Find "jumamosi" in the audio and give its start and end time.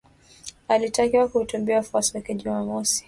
2.35-2.99